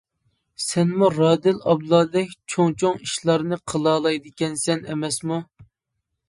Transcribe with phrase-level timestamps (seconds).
[0.67, 5.41] سەنمۇ رادىل ئابلادەك چوڭ چوڭ ئىشلارنى قىلالايدىكەنسەن ئەمەسمۇ.